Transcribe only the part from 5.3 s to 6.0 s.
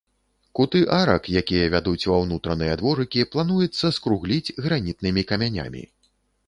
камянямі.